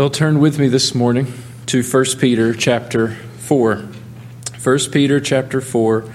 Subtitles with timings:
[0.00, 1.30] Well, turn with me this morning
[1.66, 3.86] to 1 Peter chapter 4.
[4.62, 6.10] 1 Peter chapter 4.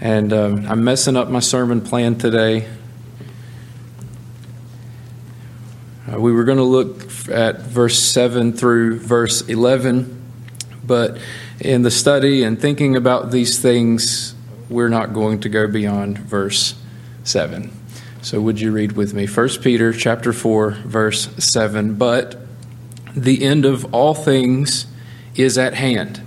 [0.00, 2.68] And um, I'm messing up my sermon plan today.
[6.08, 10.22] Uh, we were going to look at verse 7 through verse 11,
[10.84, 11.18] but
[11.58, 14.36] in the study and thinking about these things,
[14.68, 16.80] we're not going to go beyond verse
[17.24, 17.72] 7.
[18.22, 22.46] So would you read with me 1 Peter chapter 4 verse 7 but
[23.14, 24.86] the end of all things
[25.34, 26.20] is at hand.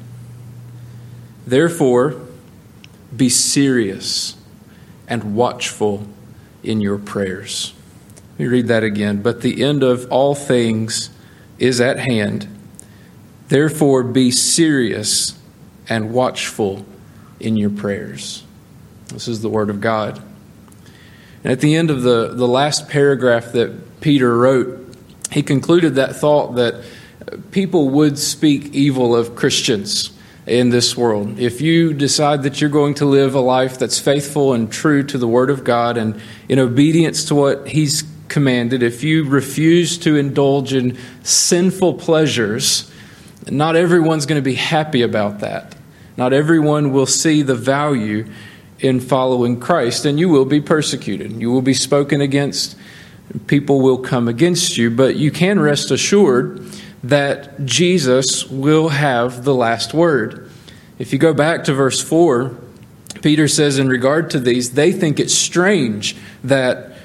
[1.46, 2.20] Therefore,
[3.16, 4.36] be serious
[5.08, 6.08] and watchful
[6.64, 7.74] in your prayers.
[8.32, 9.22] Let me read that again.
[9.22, 11.10] But the end of all things
[11.60, 12.48] is at hand.
[13.50, 15.38] Therefore, be serious
[15.88, 16.86] and watchful
[17.40, 18.44] in your prayers.
[19.08, 20.22] This is the Word of God.
[21.44, 24.83] And at the end of the, the last paragraph that Peter wrote,
[25.34, 26.84] he concluded that thought that
[27.52, 30.12] people would speak evil of Christians
[30.46, 31.40] in this world.
[31.40, 35.18] If you decide that you're going to live a life that's faithful and true to
[35.18, 40.16] the Word of God and in obedience to what He's commanded, if you refuse to
[40.16, 42.92] indulge in sinful pleasures,
[43.50, 45.76] not everyone's going to be happy about that.
[46.18, 48.28] Not everyone will see the value
[48.80, 51.32] in following Christ, and you will be persecuted.
[51.40, 52.78] You will be spoken against
[53.48, 56.66] people will come against you, but you can rest assured
[57.04, 60.50] that Jesus will have the last word.
[61.00, 62.56] If you go back to verse 4,
[63.22, 66.98] Peter says, in regard to these, they think it strange that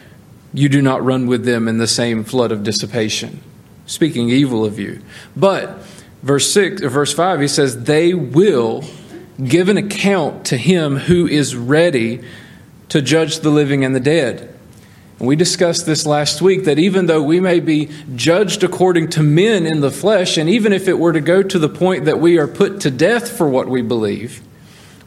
[0.53, 3.41] you do not run with them in the same flood of dissipation,
[3.87, 5.01] speaking evil of you.
[5.37, 5.79] But
[6.23, 8.85] verse 6 or verse 5 he says they will
[9.43, 12.21] give an account to him who is ready
[12.89, 14.58] to judge the living and the dead.
[15.21, 19.67] We discussed this last week that even though we may be judged according to men
[19.67, 22.39] in the flesh, and even if it were to go to the point that we
[22.39, 24.41] are put to death for what we believe,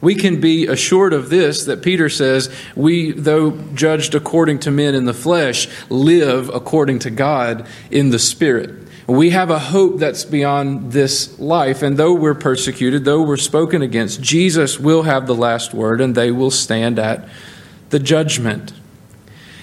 [0.02, 4.94] we can be assured of this that Peter says, we, though judged according to men
[4.94, 8.80] in the flesh, live according to God in the Spirit.
[9.06, 13.80] We have a hope that's beyond this life, and though we're persecuted, though we're spoken
[13.80, 17.26] against, Jesus will have the last word, and they will stand at
[17.90, 18.72] the judgment.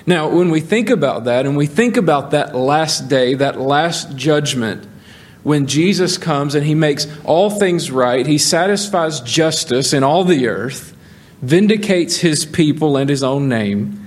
[0.05, 4.15] Now, when we think about that and we think about that last day, that last
[4.15, 4.87] judgment,
[5.43, 10.47] when Jesus comes and he makes all things right, he satisfies justice in all the
[10.47, 10.95] earth,
[11.41, 14.05] vindicates his people and his own name,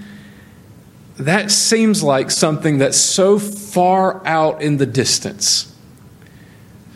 [1.19, 5.75] that seems like something that's so far out in the distance.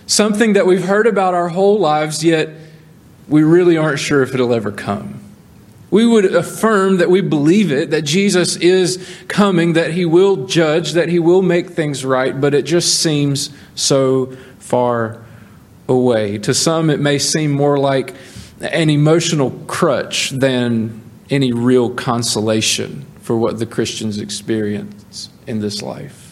[0.07, 2.51] Something that we've heard about our whole lives, yet
[3.29, 5.21] we really aren't sure if it'll ever come.
[5.91, 10.93] We would affirm that we believe it, that Jesus is coming, that he will judge,
[10.93, 15.25] that he will make things right, but it just seems so far
[15.89, 16.39] away.
[16.39, 18.15] To some, it may seem more like
[18.61, 26.26] an emotional crutch than any real consolation for what the Christians experience in this life.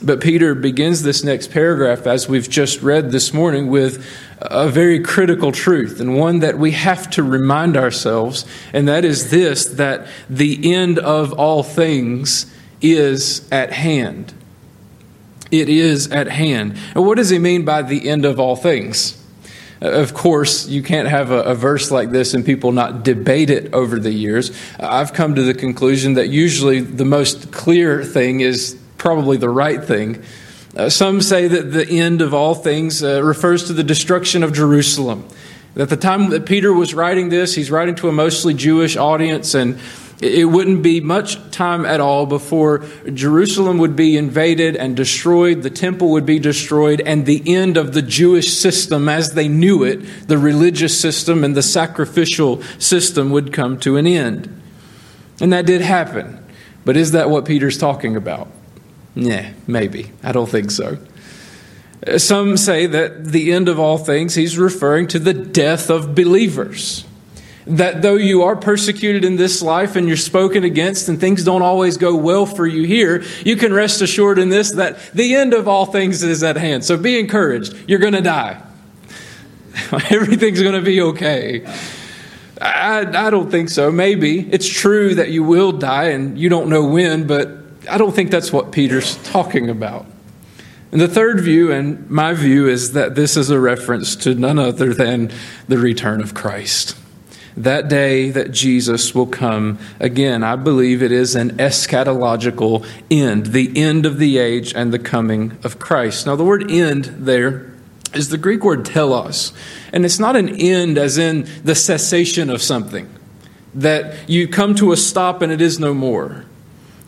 [0.00, 4.06] But Peter begins this next paragraph, as we've just read this morning, with
[4.40, 9.30] a very critical truth, and one that we have to remind ourselves, and that is
[9.30, 12.46] this that the end of all things
[12.80, 14.32] is at hand.
[15.50, 16.78] It is at hand.
[16.94, 19.16] And what does he mean by the end of all things?
[19.80, 23.72] Of course, you can't have a, a, verse like this and people not debate it
[23.72, 24.50] over the years.
[24.80, 29.82] I've come to the conclusion that usually the most clear thing is probably the right
[29.82, 30.22] thing.
[30.76, 34.52] Uh, some say that the end of all things uh, refers to the destruction of
[34.52, 35.26] Jerusalem.
[35.76, 39.54] At the time that Peter was writing this, he's writing to a mostly Jewish audience,
[39.54, 39.78] and
[40.20, 45.70] it wouldn't be much time at all before Jerusalem would be invaded and destroyed, the
[45.70, 50.26] temple would be destroyed, and the end of the Jewish system as they knew it,
[50.26, 54.60] the religious system and the sacrificial system, would come to an end.
[55.40, 56.44] And that did happen.
[56.84, 58.48] But is that what Peter's talking about?
[59.14, 60.12] Yeah, maybe.
[60.22, 60.98] I don't think so.
[62.06, 66.14] Uh, some say that the end of all things, he's referring to the death of
[66.14, 67.04] believers.
[67.66, 71.62] That though you are persecuted in this life and you're spoken against and things don't
[71.62, 75.52] always go well for you here, you can rest assured in this that the end
[75.52, 76.84] of all things is at hand.
[76.84, 77.76] So be encouraged.
[77.86, 78.62] You're going to die.
[80.10, 81.66] Everything's going to be okay.
[82.60, 83.90] I, I don't think so.
[83.90, 84.40] Maybe.
[84.50, 87.58] It's true that you will die and you don't know when, but
[87.88, 90.06] I don't think that's what Peter's talking about.
[90.90, 94.58] And the third view, and my view, is that this is a reference to none
[94.58, 95.30] other than
[95.68, 96.96] the return of Christ.
[97.58, 100.44] that day that Jesus will come again.
[100.44, 105.58] I believe it is an eschatological end, the end of the age and the coming
[105.64, 106.26] of Christ.
[106.26, 107.72] Now, the word end there
[108.14, 109.52] is the Greek word telos,
[109.92, 113.08] and it's not an end as in the cessation of something,
[113.74, 116.44] that you come to a stop and it is no more.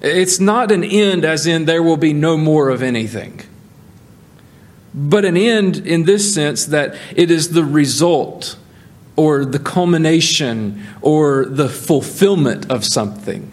[0.01, 3.43] It's not an end as in there will be no more of anything,
[4.95, 8.57] but an end in this sense that it is the result
[9.17, 13.53] or the culmination or the fulfillment of something.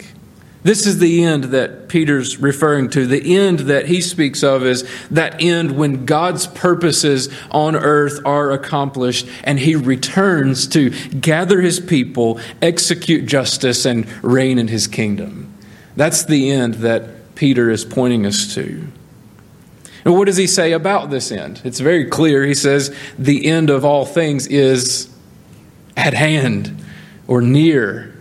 [0.62, 3.06] This is the end that Peter's referring to.
[3.06, 8.50] The end that he speaks of is that end when God's purposes on earth are
[8.50, 15.54] accomplished and he returns to gather his people, execute justice, and reign in his kingdom.
[15.98, 18.86] That's the end that Peter is pointing us to.
[20.04, 21.60] And what does he say about this end?
[21.64, 22.44] It's very clear.
[22.44, 25.12] He says, The end of all things is
[25.96, 26.84] at hand
[27.26, 28.14] or near.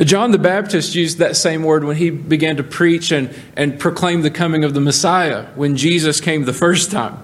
[0.00, 4.20] John the Baptist used that same word when he began to preach and, and proclaim
[4.20, 7.16] the coming of the Messiah when Jesus came the first time.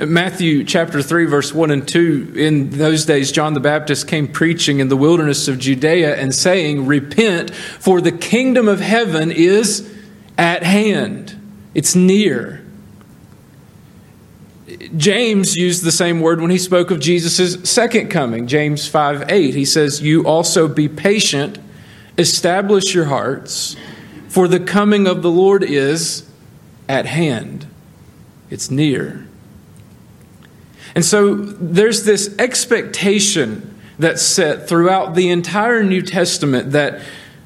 [0.00, 4.78] Matthew chapter 3, verse 1 and 2, in those days, John the Baptist came preaching
[4.78, 9.92] in the wilderness of Judea and saying, Repent, for the kingdom of heaven is
[10.36, 11.34] at hand.
[11.74, 12.64] It's near.
[14.96, 18.46] James used the same word when he spoke of Jesus' second coming.
[18.46, 19.54] James 5 8.
[19.54, 21.58] He says, You also be patient,
[22.16, 23.74] establish your hearts,
[24.28, 26.30] for the coming of the Lord is
[26.88, 27.66] at hand.
[28.48, 29.27] It's near.
[30.94, 37.00] And so there's this expectation that's set throughout the entire New Testament that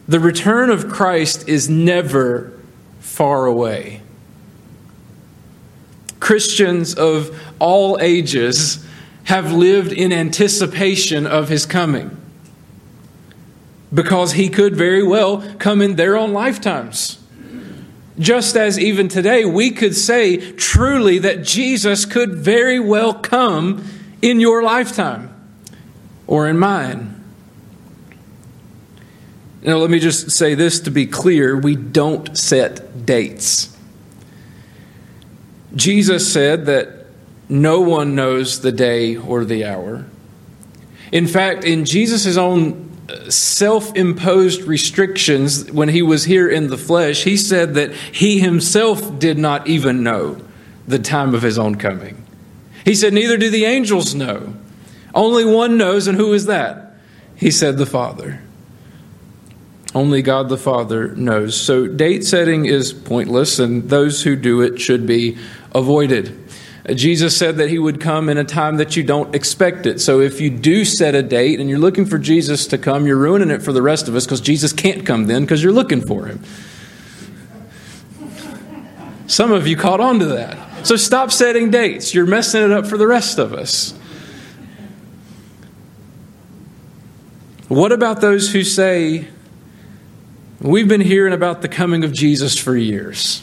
[0.06, 2.52] the return of Christ is never
[3.00, 4.02] far away.
[6.20, 8.86] Christians of all ages
[9.24, 12.16] have lived in anticipation of his coming
[13.92, 17.21] because he could very well come in their own lifetimes.
[18.18, 23.84] Just as even today, we could say truly that Jesus could very well come
[24.20, 25.34] in your lifetime
[26.26, 27.22] or in mine.
[29.62, 33.76] Now, let me just say this to be clear we don't set dates.
[35.74, 37.06] Jesus said that
[37.48, 40.04] no one knows the day or the hour.
[41.12, 42.91] In fact, in Jesus' own
[43.30, 49.18] self imposed restrictions when he was here in the flesh, he said that he himself
[49.18, 50.40] did not even know
[50.86, 52.24] the time of his own coming.
[52.84, 54.54] He said, Neither do the angels know.
[55.14, 56.96] Only one knows, and who is that?
[57.36, 58.40] He said, The Father.
[59.94, 61.60] Only God the Father knows.
[61.60, 65.36] So date setting is pointless, and those who do it should be
[65.74, 66.38] avoided.
[66.88, 70.00] Jesus said that he would come in a time that you don't expect it.
[70.00, 73.16] So if you do set a date and you're looking for Jesus to come, you're
[73.16, 76.00] ruining it for the rest of us because Jesus can't come then because you're looking
[76.00, 76.42] for him.
[79.28, 80.86] Some of you caught on to that.
[80.86, 82.14] So stop setting dates.
[82.14, 83.92] You're messing it up for the rest of us.
[87.68, 89.28] What about those who say,
[90.60, 93.42] We've been hearing about the coming of Jesus for years?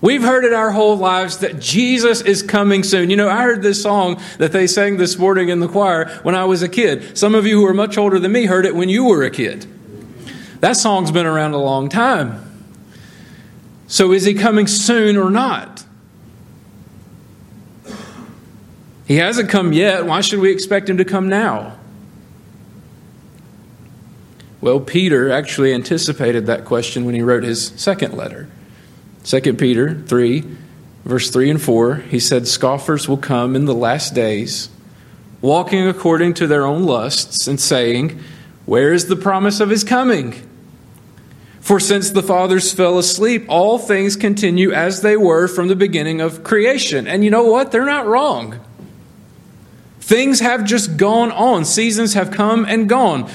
[0.00, 3.10] We've heard it our whole lives that Jesus is coming soon.
[3.10, 6.36] You know, I heard this song that they sang this morning in the choir when
[6.36, 7.18] I was a kid.
[7.18, 9.30] Some of you who are much older than me heard it when you were a
[9.30, 9.66] kid.
[10.60, 12.44] That song's been around a long time.
[13.88, 15.84] So is he coming soon or not?
[19.06, 20.04] He hasn't come yet.
[20.04, 21.76] Why should we expect him to come now?
[24.60, 28.48] Well, Peter actually anticipated that question when he wrote his second letter.
[29.24, 30.44] 2 Peter 3,
[31.04, 34.68] verse 3 and 4, he said, Scoffers will come in the last days,
[35.40, 38.20] walking according to their own lusts, and saying,
[38.66, 40.48] Where is the promise of his coming?
[41.60, 46.20] For since the fathers fell asleep, all things continue as they were from the beginning
[46.20, 47.06] of creation.
[47.06, 47.72] And you know what?
[47.72, 48.58] They're not wrong.
[50.00, 53.30] Things have just gone on, seasons have come and gone.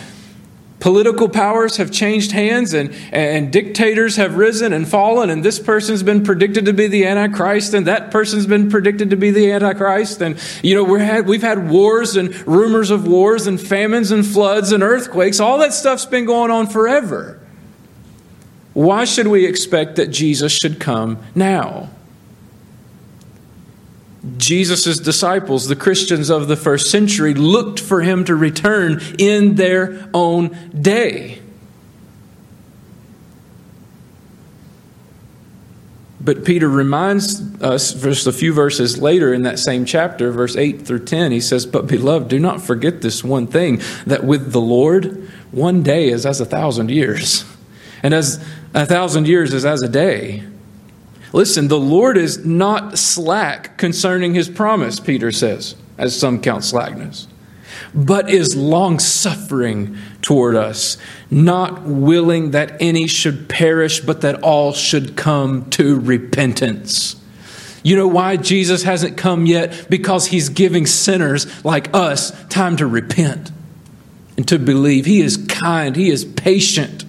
[0.83, 6.03] Political powers have changed hands and, and dictators have risen and fallen, and this person's
[6.03, 10.21] been predicted to be the Antichrist, and that person's been predicted to be the Antichrist.
[10.21, 14.27] And, you know, we're had, we've had wars and rumors of wars and famines and
[14.27, 15.39] floods and earthquakes.
[15.39, 17.39] All that stuff's been going on forever.
[18.73, 21.91] Why should we expect that Jesus should come now?
[24.37, 30.09] Jesus' disciples, the Christians of the first century, looked for him to return in their
[30.13, 31.39] own day.
[36.23, 40.83] But Peter reminds us just a few verses later in that same chapter, verse 8
[40.83, 44.61] through 10, he says, But beloved, do not forget this one thing, that with the
[44.61, 47.43] Lord, one day is as a thousand years,
[48.01, 50.43] and as a thousand years is as a day.
[51.33, 57.27] Listen, the Lord is not slack concerning his promise, Peter says, as some count slackness,
[57.93, 60.97] but is long suffering toward us,
[61.31, 67.15] not willing that any should perish, but that all should come to repentance.
[67.81, 69.87] You know why Jesus hasn't come yet?
[69.89, 73.51] Because he's giving sinners like us time to repent
[74.37, 75.05] and to believe.
[75.05, 77.03] He is kind, he is patient.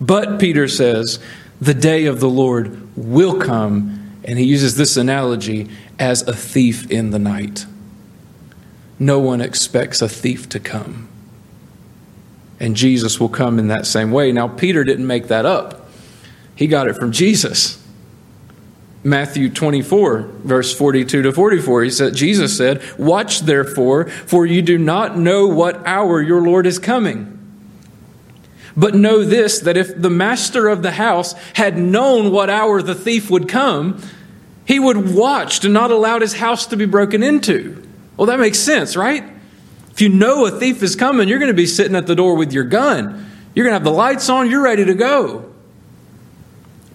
[0.00, 1.18] But, Peter says,
[1.60, 6.90] the day of the Lord will come, and he uses this analogy as a thief
[6.90, 7.66] in the night.
[8.98, 11.08] No one expects a thief to come.
[12.60, 14.32] And Jesus will come in that same way.
[14.32, 15.88] Now, Peter didn't make that up,
[16.54, 17.84] he got it from Jesus.
[19.04, 24.76] Matthew 24, verse 42 to 44, he said, Jesus said, Watch therefore, for you do
[24.76, 27.37] not know what hour your Lord is coming.
[28.78, 32.94] But know this that if the master of the house had known what hour the
[32.94, 34.00] thief would come,
[34.64, 37.84] he would watch to not allow his house to be broken into.
[38.16, 39.24] Well, that makes sense, right?
[39.90, 42.36] If you know a thief is coming, you're going to be sitting at the door
[42.36, 43.28] with your gun.
[43.52, 45.52] You're going to have the lights on, you're ready to go.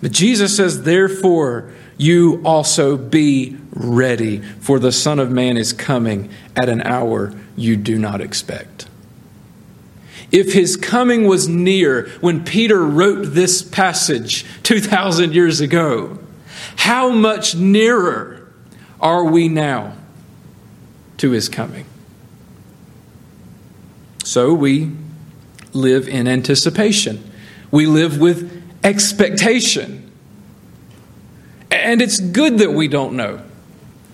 [0.02, 6.30] But Jesus says, Therefore, you also be ready, for the Son of Man is coming
[6.56, 8.88] at an hour you do not expect.
[10.34, 16.18] If his coming was near when Peter wrote this passage 2,000 years ago,
[16.76, 18.52] how much nearer
[19.00, 19.96] are we now
[21.18, 21.86] to his coming?
[24.24, 24.92] So we
[25.72, 27.32] live in anticipation,
[27.70, 30.12] we live with expectation.
[31.70, 33.42] And it's good that we don't know.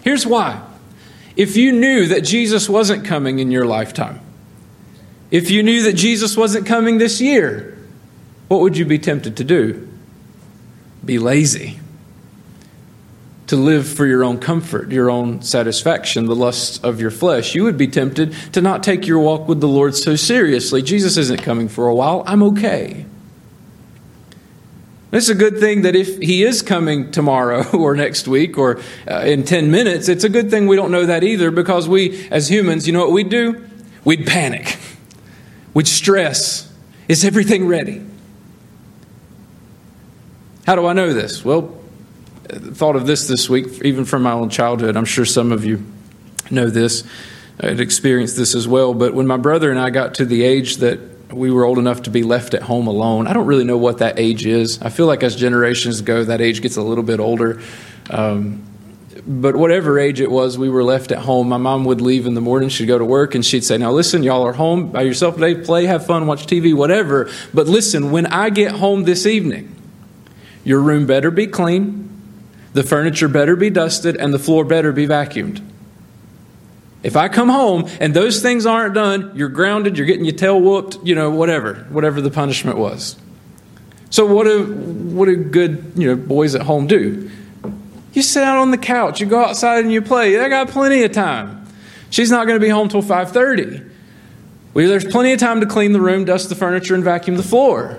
[0.02, 0.66] Here's why.
[1.36, 4.22] If you knew that Jesus wasn't coming in your lifetime,
[5.32, 7.78] if you knew that Jesus wasn't coming this year,
[8.48, 9.88] what would you be tempted to do?
[11.06, 11.80] Be lazy.
[13.48, 17.56] To live for your own comfort, your own satisfaction, the lusts of your flesh.
[17.56, 20.82] You would be tempted to not take your walk with the Lord so seriously.
[20.82, 22.24] Jesus isn't coming for a while.
[22.26, 23.06] I'm okay.
[25.12, 29.22] It's a good thing that if he is coming tomorrow or next week or uh,
[29.22, 32.50] in 10 minutes, it's a good thing we don't know that either because we, as
[32.50, 33.68] humans, you know what we'd do?
[34.04, 34.78] We'd panic.
[35.80, 36.70] We'd stress.
[37.08, 38.06] Is everything ready?
[40.66, 41.46] How do I know this?
[41.46, 41.74] Well,
[42.50, 44.98] thought of this this week, even from my own childhood.
[44.98, 45.82] I'm sure some of you
[46.52, 47.06] know this,
[47.62, 48.94] had experienced this as well.
[48.94, 51.00] But when my brother and I got to the age that
[51.34, 53.28] we were old enough to be left at home alone.
[53.28, 54.82] I don't really know what that age is.
[54.82, 57.62] I feel like as generations go, that age gets a little bit older.
[58.10, 58.69] Um,
[59.26, 61.50] but whatever age it was, we were left at home.
[61.50, 62.70] My mom would leave in the morning.
[62.70, 65.56] She'd go to work and she'd say, Now listen, y'all are home by yourself today.
[65.56, 67.30] Play, have fun, watch TV, whatever.
[67.54, 69.76] But listen, when I get home this evening,
[70.64, 72.10] your room better be clean,
[72.74, 75.62] the furniture better be dusted, and the floor better be vacuumed.
[77.02, 80.60] If I come home and those things aren't done, you're grounded, you're getting your tail
[80.60, 83.16] whooped, you know, whatever, whatever the punishment was.
[84.10, 87.30] So what do what do good, you know, boys at home do?
[88.20, 90.36] You sit out on the couch, you go outside and you play.
[90.36, 91.66] They got plenty of time.
[92.10, 93.90] She's not going to be home till 5:30.
[94.74, 97.44] Well, there's plenty of time to clean the room, dust the furniture, and vacuum the
[97.44, 97.98] floor.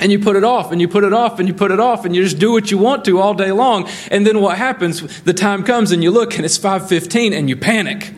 [0.00, 2.06] And you put it off, and you put it off, and you put it off,
[2.06, 3.86] and you just do what you want to all day long.
[4.10, 5.20] And then what happens?
[5.24, 8.14] The time comes, and you look, and it's 5:15, and you panic.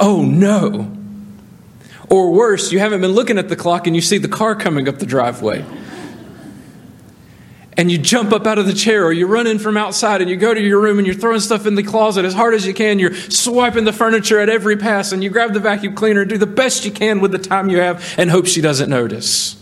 [0.00, 0.90] Oh no!
[2.08, 4.88] Or worse, you haven't been looking at the clock, and you see the car coming
[4.88, 5.62] up the driveway
[7.76, 10.28] and you jump up out of the chair or you run in from outside and
[10.28, 12.66] you go to your room and you're throwing stuff in the closet as hard as
[12.66, 12.98] you can.
[12.98, 16.38] You're swiping the furniture at every pass and you grab the vacuum cleaner and do
[16.38, 19.56] the best you can with the time you have and hope she doesn't notice.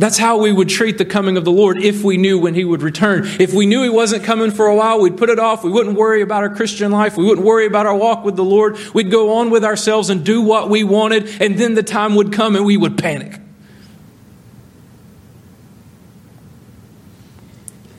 [0.00, 2.64] That's how we would treat the coming of the Lord if we knew when He
[2.64, 3.26] would return.
[3.38, 5.62] If we knew He wasn't coming for a while, we'd put it off.
[5.62, 7.18] We wouldn't worry about our Christian life.
[7.18, 8.78] We wouldn't worry about our walk with the Lord.
[8.94, 12.32] We'd go on with ourselves and do what we wanted, and then the time would
[12.32, 13.38] come and we would panic.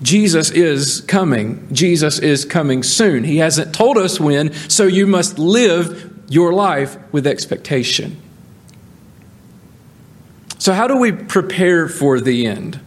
[0.01, 1.67] Jesus is coming.
[1.72, 3.24] Jesus is coming soon.
[3.24, 8.20] He hasn't told us when, so you must live your life with expectation.
[10.58, 12.79] So, how do we prepare for the end?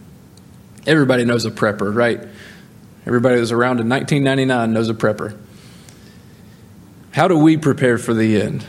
[0.87, 2.25] Everybody knows a prepper, right?
[3.05, 5.37] Everybody that was around in 1999 knows a prepper.
[7.11, 8.65] How do we prepare for the end?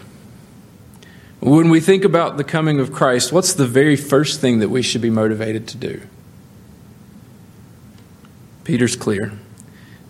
[1.40, 4.82] When we think about the coming of Christ, what's the very first thing that we
[4.82, 6.02] should be motivated to do?
[8.66, 9.30] Peter's clear.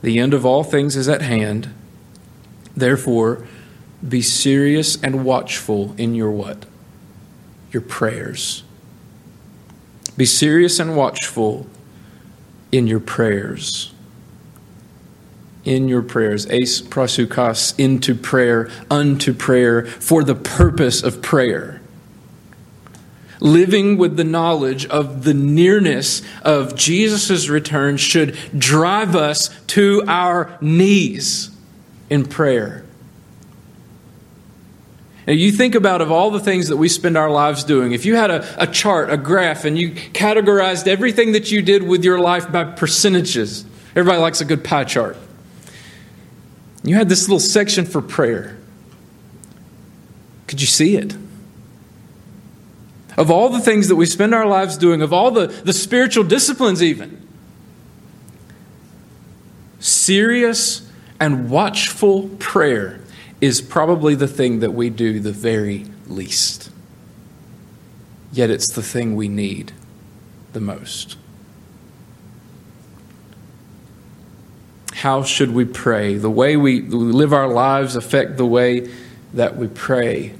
[0.01, 1.75] The end of all things is at hand.
[2.75, 3.47] Therefore,
[4.07, 6.65] be serious and watchful in your what?
[7.71, 8.65] Your prayers.
[10.17, 11.67] Be serious and watchful
[12.73, 13.93] in your prayers.
[15.67, 16.47] In your prayers.
[16.47, 21.76] eis proseuchas, into prayer, unto prayer, for the purpose of prayer
[23.41, 30.57] living with the knowledge of the nearness of Jesus' return should drive us to our
[30.61, 31.51] knees
[32.09, 32.85] in prayer.
[35.27, 38.05] Now, you think about of all the things that we spend our lives doing, if
[38.05, 42.05] you had a, a chart, a graph, and you categorized everything that you did with
[42.05, 45.17] your life by percentages, everybody likes a good pie chart.
[46.85, 48.57] You had this little section for prayer.
[50.47, 51.17] Could you see it?
[53.17, 56.25] Of all the things that we spend our lives doing, of all the, the spiritual
[56.25, 57.27] disciplines, even.
[59.81, 63.01] Serious and watchful prayer
[63.41, 66.71] is probably the thing that we do the very least.
[68.33, 69.73] Yet it's the thing we need
[70.53, 71.17] the most.
[74.93, 76.17] How should we pray?
[76.17, 78.91] The way we live our lives affect the way
[79.35, 80.35] that we pray.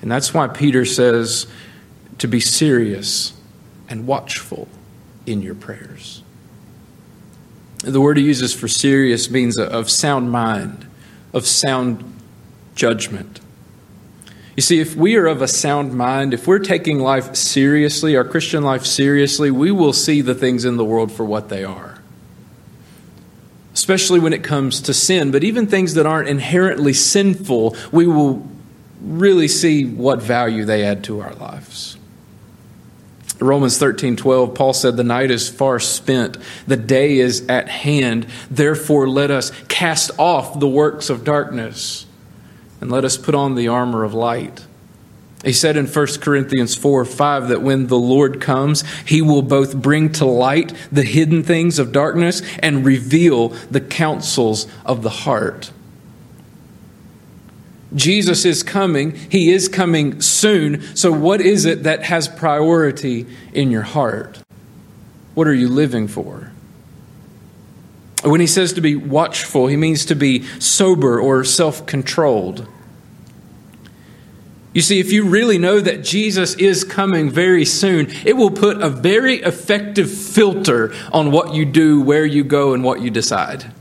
[0.00, 1.48] And that's why Peter says,
[2.18, 3.32] to be serious
[3.88, 4.68] and watchful
[5.26, 6.22] in your prayers.
[7.84, 10.86] The word he uses for serious means of sound mind,
[11.32, 12.04] of sound
[12.74, 13.40] judgment.
[14.56, 18.24] You see, if we are of a sound mind, if we're taking life seriously, our
[18.24, 21.98] Christian life seriously, we will see the things in the world for what they are.
[23.72, 28.48] Especially when it comes to sin, but even things that aren't inherently sinful, we will
[29.00, 31.97] really see what value they add to our lives.
[33.40, 38.26] Romans 13, 12, Paul said, The night is far spent, the day is at hand.
[38.50, 42.06] Therefore, let us cast off the works of darkness
[42.80, 44.64] and let us put on the armor of light.
[45.44, 49.76] He said in 1 Corinthians 4 5 that when the Lord comes, he will both
[49.76, 55.70] bring to light the hidden things of darkness and reveal the counsels of the heart.
[57.94, 59.14] Jesus is coming.
[59.14, 60.82] He is coming soon.
[60.94, 64.42] So, what is it that has priority in your heart?
[65.34, 66.52] What are you living for?
[68.24, 72.66] When he says to be watchful, he means to be sober or self controlled.
[74.74, 78.82] You see, if you really know that Jesus is coming very soon, it will put
[78.82, 83.72] a very effective filter on what you do, where you go, and what you decide.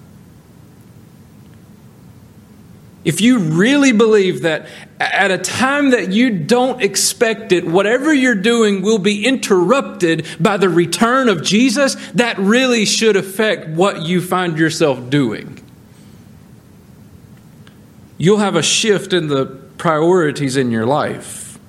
[3.04, 4.68] If you really believe that
[5.00, 10.58] at a time that you don't expect it, whatever you're doing will be interrupted by
[10.58, 15.64] the return of Jesus, that really should affect what you find yourself doing.
[18.18, 19.46] You'll have a shift in the
[19.78, 21.60] priorities in your life.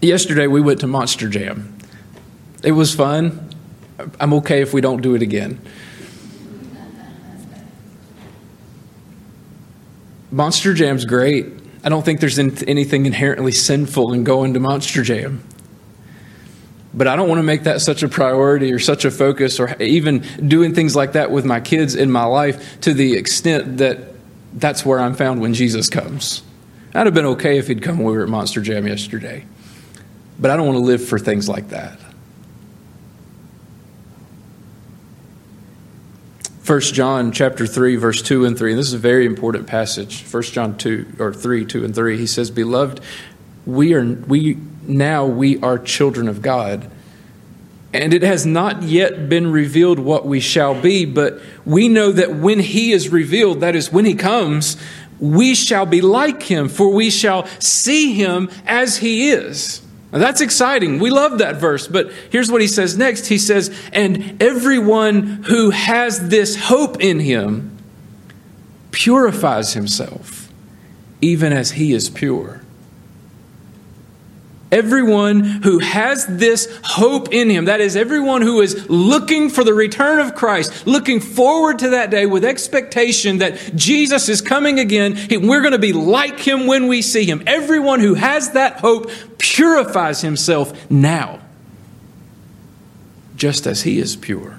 [0.00, 1.76] Yesterday, we went to Monster Jam.
[2.62, 3.50] It was fun.
[4.20, 5.60] I'm okay if we don't do it again.
[10.34, 11.46] Monster Jam's great.
[11.84, 15.44] I don't think there's anything inherently sinful in going to Monster Jam.
[16.92, 19.80] But I don't want to make that such a priority or such a focus or
[19.80, 23.98] even doing things like that with my kids in my life to the extent that
[24.54, 26.42] that's where I'm found when Jesus comes.
[26.96, 29.44] I'd have been okay if he'd come when we were at Monster Jam yesterday.
[30.40, 31.96] But I don't want to live for things like that.
[36.66, 40.24] 1 John chapter 3 verse 2 and 3 and this is a very important passage.
[40.24, 43.00] 1 John 2 or 3 2 and 3 he says beloved
[43.66, 46.90] we are we now we are children of God
[47.92, 52.34] and it has not yet been revealed what we shall be but we know that
[52.34, 54.78] when he is revealed that is when he comes
[55.20, 59.83] we shall be like him for we shall see him as he is
[60.14, 61.00] now that's exciting.
[61.00, 61.88] We love that verse.
[61.88, 63.26] But here's what he says next.
[63.26, 67.76] He says, And everyone who has this hope in him
[68.92, 70.52] purifies himself,
[71.20, 72.63] even as he is pure.
[74.74, 79.72] Everyone who has this hope in him, that is, everyone who is looking for the
[79.72, 85.16] return of Christ, looking forward to that day with expectation that Jesus is coming again,
[85.30, 87.44] we're going to be like him when we see him.
[87.46, 91.38] Everyone who has that hope purifies himself now,
[93.36, 94.56] just as he is pure.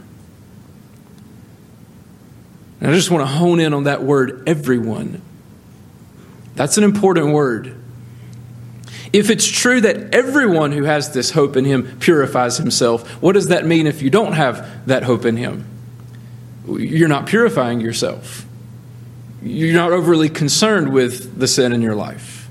[2.79, 5.21] And I just want to hone in on that word, everyone.
[6.55, 7.81] That's an important word.
[9.15, 13.47] If it's true that everyone who has this hope in him purifies himself, what does
[13.47, 15.65] that mean if you don't have that hope in him?
[16.67, 18.45] You're not purifying yourself.
[19.41, 22.49] You're not overly concerned with the sin in your life.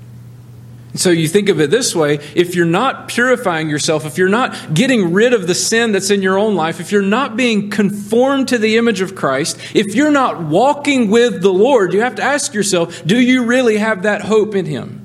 [0.95, 4.73] So you think of it this way if you're not purifying yourself, if you're not
[4.73, 8.47] getting rid of the sin that's in your own life, if you're not being conformed
[8.47, 12.23] to the image of Christ, if you're not walking with the Lord, you have to
[12.23, 15.04] ask yourself do you really have that hope in Him?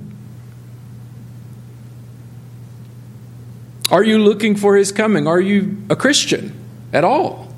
[3.91, 5.27] Are you looking for His coming?
[5.27, 6.53] Are you a Christian
[6.93, 7.49] at all?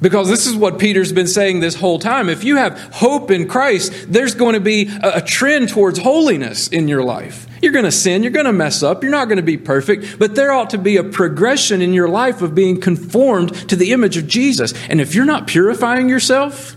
[0.00, 2.28] Because this is what Peter's been saying this whole time.
[2.28, 6.88] If you have hope in Christ, there's going to be a trend towards holiness in
[6.88, 7.46] your life.
[7.62, 10.18] You're going to sin, you're going to mess up, you're not going to be perfect,
[10.18, 13.92] but there ought to be a progression in your life of being conformed to the
[13.92, 14.74] image of Jesus.
[14.90, 16.76] And if you're not purifying yourself,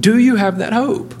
[0.00, 1.14] do you have that hope?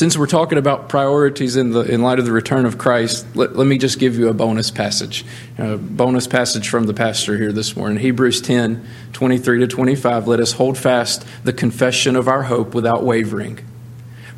[0.00, 3.54] Since we're talking about priorities in, the, in light of the return of Christ, let,
[3.54, 5.26] let me just give you a bonus passage.
[5.58, 7.98] A bonus passage from the pastor here this morning.
[7.98, 8.82] Hebrews 10
[9.12, 10.26] 23 to 25.
[10.26, 13.58] Let us hold fast the confession of our hope without wavering.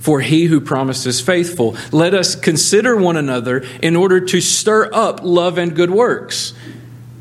[0.01, 1.77] For he who promised is faithful.
[1.93, 6.55] Let us consider one another in order to stir up love and good works,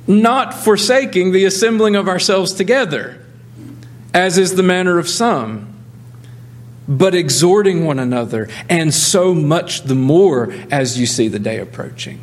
[0.07, 3.23] not forsaking the assembling of ourselves together,
[4.15, 5.70] as is the manner of some
[6.91, 12.21] but exhorting one another, and so much the more as you see the day approaching.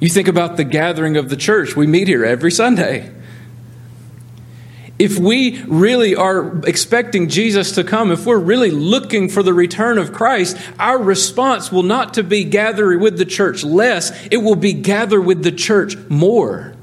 [0.00, 1.74] You think about the gathering of the church.
[1.74, 3.10] We meet here every Sunday.
[4.98, 9.96] If we really are expecting Jesus to come, if we're really looking for the return
[9.96, 14.56] of Christ, our response will not to be gather with the church less, it will
[14.56, 16.75] be gather with the church more.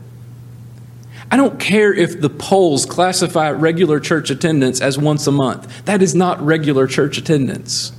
[1.33, 5.85] I don't care if the polls classify regular church attendance as once a month.
[5.85, 7.91] That is not regular church attendance.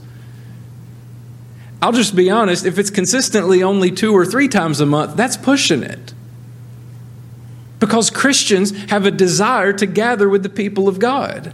[1.82, 5.36] I'll just be honest, if it's consistently only two or three times a month, that's
[5.36, 6.14] pushing it.
[7.80, 11.52] Because Christians have a desire to gather with the people of God.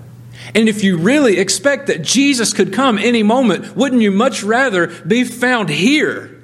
[0.54, 4.88] And if you really expect that Jesus could come any moment, wouldn't you much rather
[5.04, 6.42] be found here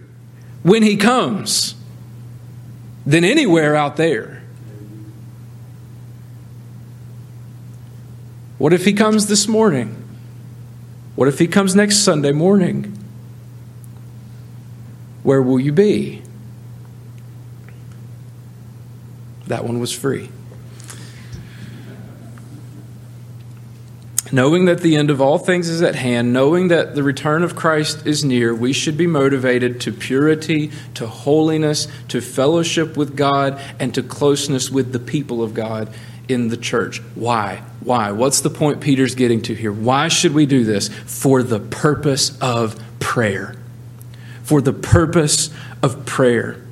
[0.62, 1.74] when he comes
[3.04, 4.35] than anywhere out there?
[8.58, 10.02] What if he comes this morning?
[11.14, 12.96] What if he comes next Sunday morning?
[15.22, 16.22] Where will you be?
[19.46, 20.30] That one was free.
[24.32, 27.54] Knowing that the end of all things is at hand, knowing that the return of
[27.54, 33.60] Christ is near, we should be motivated to purity, to holiness, to fellowship with God,
[33.78, 35.94] and to closeness with the people of God
[36.28, 37.00] in the church.
[37.14, 37.62] Why?
[37.80, 38.10] Why?
[38.12, 39.72] What's the point Peter's getting to here?
[39.72, 40.88] Why should we do this?
[40.88, 43.56] For the purpose of prayer.
[44.42, 45.50] For the purpose
[45.82, 46.62] of prayer.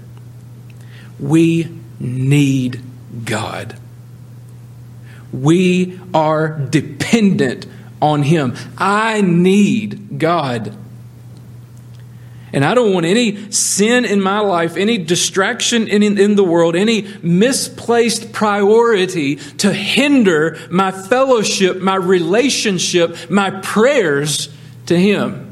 [1.20, 1.68] We
[2.00, 2.82] need
[3.24, 3.76] God.
[5.32, 7.66] We are dependent
[8.00, 8.54] on Him.
[8.78, 10.76] I need God.
[12.54, 16.44] And I don't want any sin in my life, any distraction in, in, in, the
[16.44, 24.54] world, any misplaced priority to hinder my fellowship, my relationship, my prayers
[24.86, 25.50] to Him.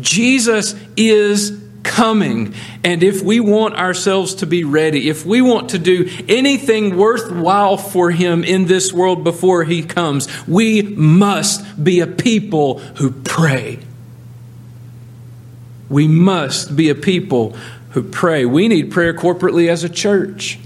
[0.00, 1.57] Jesus is
[1.88, 2.54] coming.
[2.84, 7.76] And if we want ourselves to be ready, if we want to do anything worthwhile
[7.76, 13.80] for Him in this world before He comes, we must be a people who pray.
[15.88, 17.56] We must be a people
[17.90, 18.44] who pray.
[18.44, 20.58] We need prayer corporately as a church.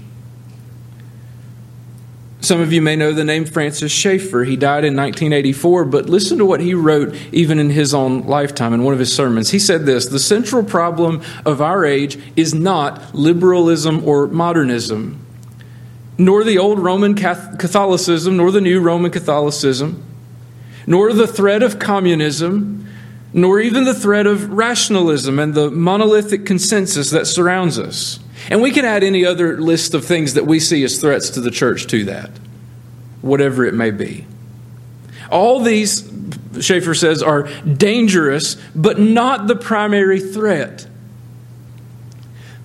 [2.43, 4.43] Some of you may know the name Francis Schaeffer.
[4.43, 8.73] He died in 1984, but listen to what he wrote even in his own lifetime
[8.73, 9.51] in one of his sermons.
[9.51, 15.25] He said this The central problem of our age is not liberalism or modernism,
[16.17, 20.03] nor the old Roman Catholicism, nor the new Roman Catholicism,
[20.85, 22.85] nor the threat of communism,
[23.31, 28.19] nor even the threat of rationalism and the monolithic consensus that surrounds us.
[28.49, 31.41] And we can add any other list of things that we see as threats to
[31.41, 32.31] the church to that,
[33.21, 34.25] whatever it may be.
[35.31, 36.11] All these,
[36.59, 40.87] Schaeffer says, are dangerous, but not the primary threat.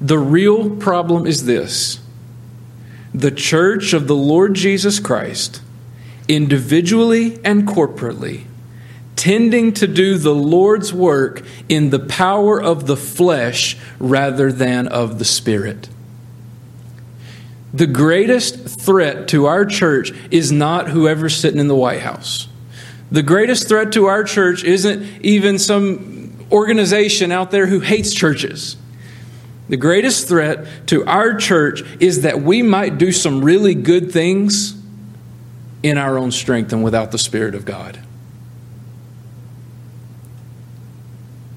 [0.01, 2.01] The real problem is this
[3.15, 5.63] the church of the Lord Jesus Christ,
[6.29, 8.45] individually and corporately,
[9.19, 15.19] tending to do the Lord's work in the power of the flesh rather than of
[15.19, 15.89] the Spirit.
[17.75, 22.49] The greatest threat to our church is not whoever's sitting in the White House.
[23.11, 28.77] The greatest threat to our church isn't even some organization out there who hates churches.
[29.69, 34.81] The greatest threat to our church is that we might do some really good things
[35.83, 37.99] in our own strength and without the Spirit of God.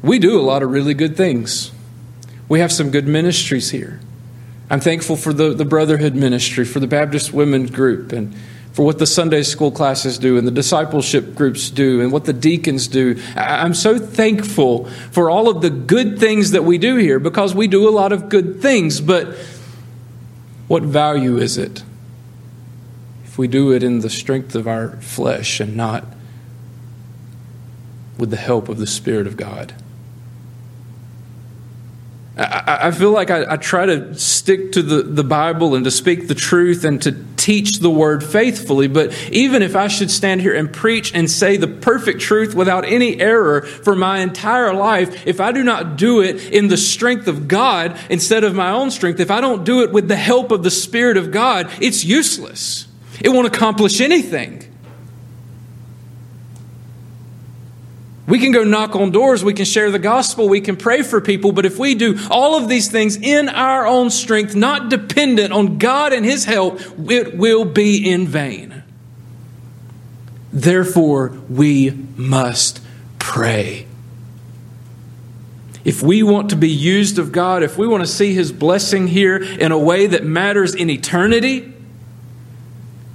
[0.04, 1.72] We do a lot of really good things.
[2.50, 4.00] We have some good ministries here.
[4.70, 8.36] I'm thankful for the, the Brotherhood ministry, for the Baptist Women's Group, and
[8.72, 12.34] for what the Sunday school classes do, and the discipleship groups do, and what the
[12.34, 13.22] deacons do.
[13.36, 17.68] I'm so thankful for all of the good things that we do here because we
[17.68, 19.02] do a lot of good things.
[19.02, 19.36] But
[20.70, 21.84] what value is it
[23.26, 26.06] if we do it in the strength of our flesh and not
[28.18, 29.74] with the help of the Spirit of God?
[32.38, 35.92] I, I feel like I, I, try to stick to the, the Bible and to
[35.92, 38.88] speak the truth and to teach the word faithfully.
[38.88, 42.86] But even if I should stand here and preach and say the perfect truth without
[42.86, 47.28] any error for my entire life, if I do not do it in the strength
[47.28, 50.52] of God instead of my own strength, if I don't do it with the help
[50.52, 52.88] of the Spirit of God, it's useless.
[53.20, 54.71] It won't accomplish anything.
[58.32, 61.20] We can go knock on doors, we can share the gospel, we can pray for
[61.20, 65.52] people, but if we do all of these things in our own strength, not dependent
[65.52, 66.80] on God and His help,
[67.12, 68.84] it will be in vain.
[70.54, 72.80] Therefore, we must
[73.20, 73.86] pray.
[75.84, 79.08] If we want to be used of God, if we want to see His blessing
[79.08, 81.74] here in a way that matters in eternity,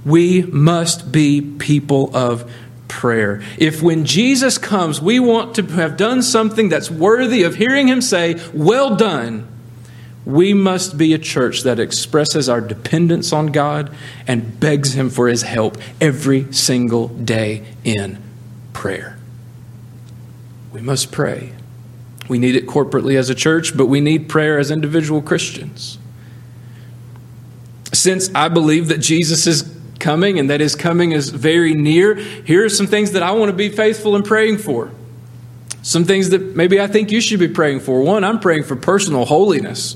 [0.05, 2.51] we must be people of
[2.87, 3.41] prayer.
[3.57, 8.01] If when Jesus comes, we want to have done something that's worthy of hearing him
[8.01, 9.47] say, Well done,
[10.25, 13.95] we must be a church that expresses our dependence on God
[14.27, 18.21] and begs him for his help every single day in
[18.73, 19.17] prayer.
[20.73, 21.53] We must pray.
[22.27, 25.97] We need it corporately as a church, but we need prayer as individual Christians.
[27.93, 32.65] Since I believe that Jesus is coming and that his coming is very near, here
[32.65, 34.91] are some things that I want to be faithful in praying for.
[35.81, 38.01] Some things that maybe I think you should be praying for.
[38.01, 39.95] One, I'm praying for personal holiness.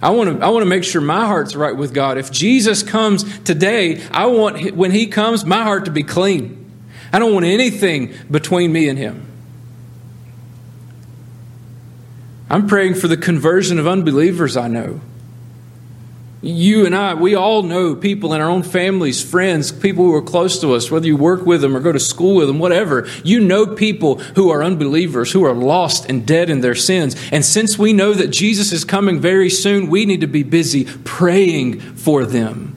[0.00, 2.18] I want to I want to make sure my heart's right with God.
[2.18, 6.54] If Jesus comes today, I want when he comes my heart to be clean.
[7.12, 9.26] I don't want anything between me and him.
[12.50, 15.00] I'm praying for the conversion of unbelievers I know.
[16.40, 20.22] You and I, we all know people in our own families, friends, people who are
[20.22, 23.08] close to us, whether you work with them or go to school with them, whatever.
[23.24, 27.16] You know people who are unbelievers, who are lost and dead in their sins.
[27.32, 30.84] And since we know that Jesus is coming very soon, we need to be busy
[30.84, 32.76] praying for them.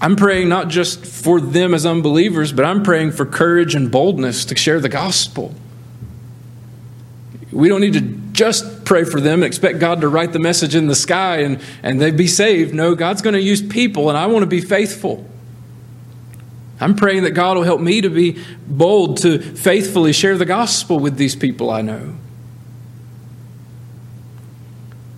[0.00, 4.46] I'm praying not just for them as unbelievers, but I'm praying for courage and boldness
[4.46, 5.54] to share the gospel.
[7.52, 10.74] We don't need to just pray for them and expect God to write the message
[10.74, 12.72] in the sky and, and they'd be saved.
[12.72, 15.28] No, God's going to use people, and I want to be faithful.
[16.80, 20.98] I'm praying that God will help me to be bold to faithfully share the gospel
[20.98, 22.14] with these people I know.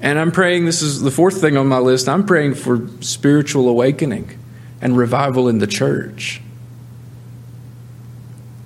[0.01, 3.69] And I'm praying, this is the fourth thing on my list, I'm praying for spiritual
[3.69, 4.37] awakening
[4.81, 6.41] and revival in the church.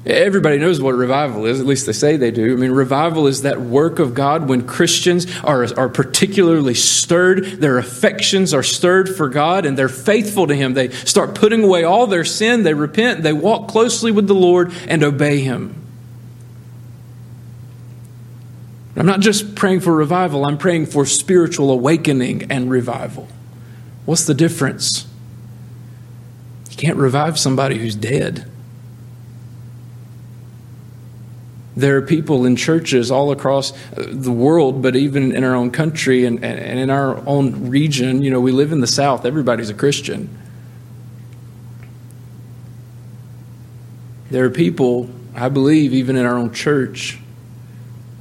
[0.07, 2.53] Everybody knows what revival is, at least they say they do.
[2.53, 7.77] I mean, revival is that work of God when Christians are, are particularly stirred, their
[7.77, 10.75] affections are stirred for God, and they're faithful to Him.
[10.75, 14.73] They start putting away all their sin, they repent, they walk closely with the Lord
[14.87, 15.75] and obey Him.
[18.95, 23.27] I'm not just praying for revival, I'm praying for spiritual awakening and revival.
[24.05, 25.09] What's the difference?
[26.71, 28.49] You can't revive somebody who's dead.
[31.77, 36.25] There are people in churches all across the world, but even in our own country
[36.25, 38.23] and, and in our own region.
[38.23, 40.31] You know, we live in the South, everybody's a Christian.
[44.31, 47.19] There are people, I believe, even in our own church,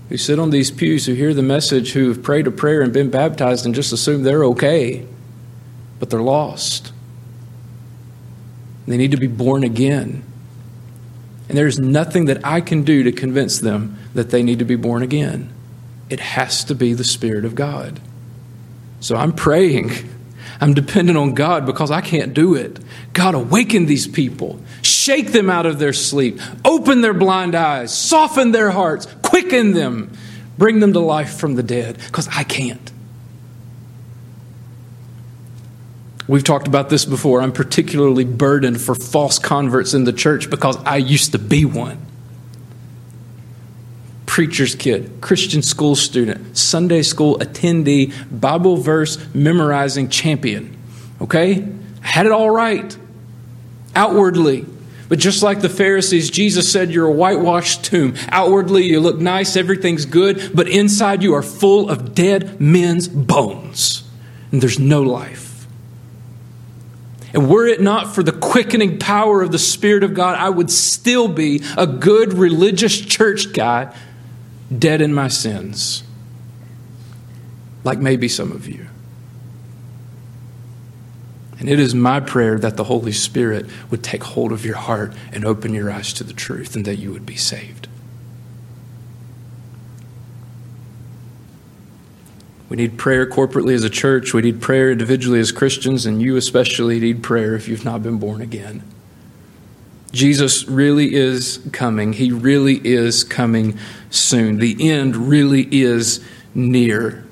[0.10, 2.92] who sit on these pews, who hear the message, who have prayed a prayer and
[2.92, 5.06] been baptized and just assume they're okay,
[5.98, 6.92] but they're lost.
[8.86, 10.24] They need to be born again.
[11.48, 14.76] And there's nothing that I can do to convince them that they need to be
[14.76, 15.52] born again.
[16.10, 18.00] It has to be the Spirit of God.
[19.00, 19.92] So I'm praying.
[20.62, 22.80] I'm dependent on God because I can't do it.
[23.14, 28.52] God, awaken these people, shake them out of their sleep, open their blind eyes, soften
[28.52, 30.12] their hearts, quicken them,
[30.58, 32.92] bring them to life from the dead because I can't.
[36.28, 37.42] We've talked about this before.
[37.42, 42.04] I'm particularly burdened for false converts in the church because I used to be one.
[44.26, 50.76] Preacher's kid, Christian school student, Sunday school attendee, Bible verse memorizing champion.
[51.22, 51.64] Okay?
[52.04, 52.98] I had it all right
[53.96, 54.66] outwardly.
[55.08, 58.16] But just like the Pharisees, Jesus said, You're a whitewashed tomb.
[58.30, 64.04] Outwardly, you look nice, everything's good, but inside you are full of dead men's bones.
[64.52, 65.45] And there's no life.
[67.36, 70.72] And were it not for the quickening power of the Spirit of God, I would
[70.72, 73.94] still be a good religious church guy,
[74.76, 76.04] dead in my sins.
[77.84, 78.88] Like maybe some of you.
[81.60, 85.14] And it is my prayer that the Holy Spirit would take hold of your heart
[85.34, 87.90] and open your eyes to the truth and that you would be saved.
[92.70, 94.34] We need prayer corporately as a church.
[94.34, 98.18] We need prayer individually as Christians, and you especially need prayer if you've not been
[98.18, 98.84] born again.
[100.12, 102.14] Jesus really is coming.
[102.14, 103.78] He really is coming
[104.10, 104.58] soon.
[104.58, 106.26] The end really is
[106.56, 107.24] near.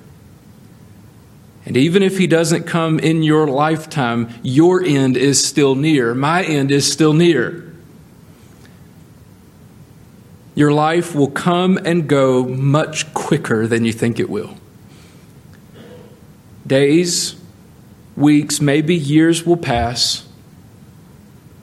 [1.65, 6.13] And even if he doesn't come in your lifetime, your end is still near.
[6.13, 7.73] My end is still near.
[10.55, 14.57] Your life will come and go much quicker than you think it will
[16.65, 17.35] days,
[18.15, 20.27] weeks, maybe years will pass.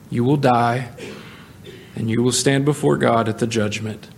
[0.09, 0.89] You will die,
[1.95, 4.09] and you will stand before God at the judgment.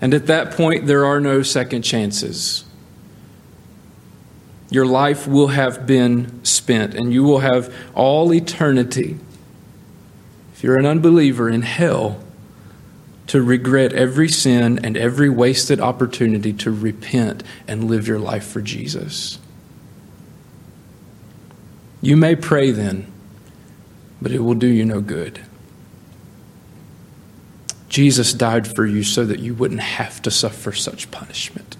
[0.00, 2.64] And at that point, there are no second chances.
[4.68, 9.18] Your life will have been spent, and you will have all eternity,
[10.54, 12.22] if you're an unbeliever, in hell
[13.28, 18.60] to regret every sin and every wasted opportunity to repent and live your life for
[18.60, 19.38] Jesus.
[22.02, 23.10] You may pray then,
[24.20, 25.40] but it will do you no good.
[27.88, 31.76] Jesus died for you so that you wouldn't have to suffer such punishment.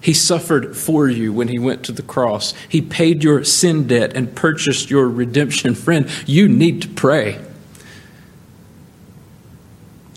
[0.00, 2.54] He suffered for you when he went to the cross.
[2.68, 5.74] He paid your sin debt and purchased your redemption.
[5.74, 7.40] Friend, you need to pray.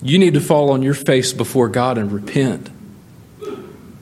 [0.01, 2.69] You need to fall on your face before God and repent.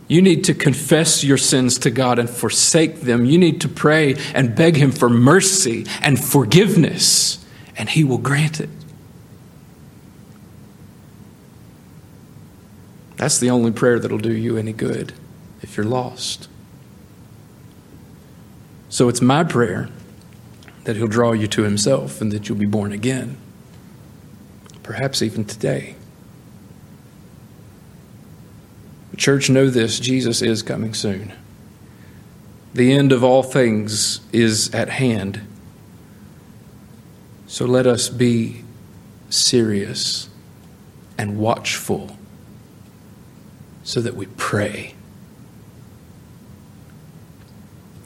[0.08, 3.26] You need to confess your sins to God and forsake them.
[3.26, 7.44] You need to pray and beg Him for mercy and forgiveness,
[7.78, 8.70] and He will grant it.
[13.16, 15.14] That's the only prayer that'll do you any good
[15.62, 16.50] if you're lost.
[18.90, 19.90] So it's my prayer
[20.84, 23.38] that He'll draw you to Himself and that you'll be born again,
[24.84, 25.96] perhaps even today.
[29.18, 31.34] Church, know this Jesus is coming soon.
[32.74, 35.42] The end of all things is at hand.
[37.46, 38.64] So let us be
[39.30, 40.30] serious
[41.18, 42.18] and watchful
[43.84, 44.96] so that we pray.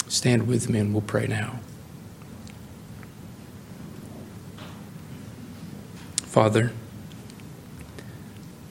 [0.09, 1.59] Stand with me and we'll pray now.
[6.23, 6.73] Father,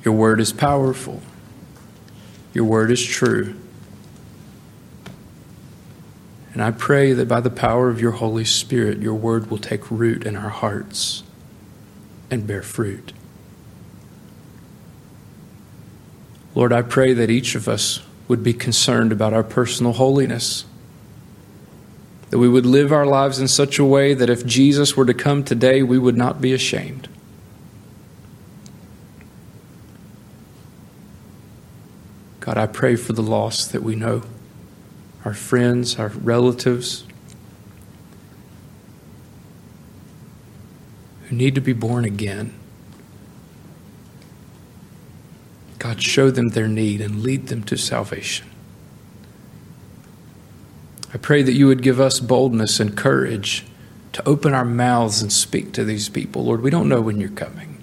[0.04, 1.22] your word is powerful.
[2.56, 3.54] Your word is true.
[6.54, 9.90] And I pray that by the power of your Holy Spirit, your word will take
[9.90, 11.22] root in our hearts
[12.30, 13.12] and bear fruit.
[16.54, 20.64] Lord, I pray that each of us would be concerned about our personal holiness.
[22.30, 25.12] That we would live our lives in such a way that if Jesus were to
[25.12, 27.06] come today, we would not be ashamed.
[32.46, 34.22] God, I pray for the lost that we know,
[35.24, 37.04] our friends, our relatives,
[41.24, 42.54] who need to be born again.
[45.80, 48.48] God, show them their need and lead them to salvation.
[51.12, 53.64] I pray that you would give us boldness and courage
[54.12, 56.44] to open our mouths and speak to these people.
[56.44, 57.75] Lord, we don't know when you're coming.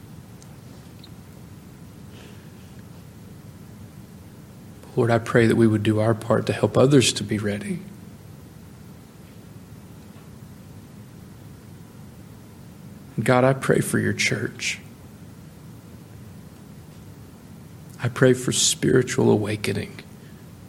[4.95, 7.79] Lord, I pray that we would do our part to help others to be ready.
[13.21, 14.79] God, I pray for your church.
[18.01, 19.99] I pray for spiritual awakening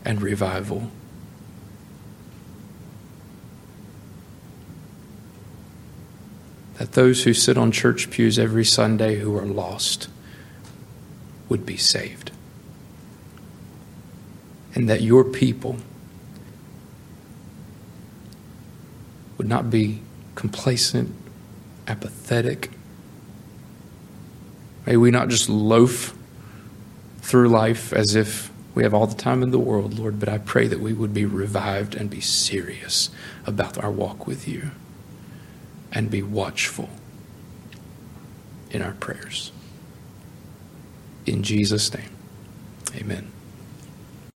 [0.04, 0.90] and revival.
[6.78, 10.08] That those who sit on church pews every Sunday who are lost
[11.48, 12.30] would be saved
[14.74, 15.76] and that your people
[19.38, 20.00] would not be
[20.34, 21.14] complacent,
[21.86, 22.70] apathetic.
[24.86, 26.16] May we not just loaf
[27.18, 30.38] through life as if we have all the time in the world, Lord, but I
[30.38, 33.10] pray that we would be revived and be serious
[33.46, 34.72] about our walk with you
[35.92, 36.90] and be watchful
[38.70, 39.52] in our prayers.
[41.24, 42.10] In Jesus' name,
[42.96, 43.33] amen.